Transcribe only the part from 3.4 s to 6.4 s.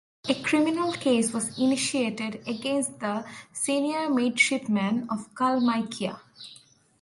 senior midshipman of "Kalmykia".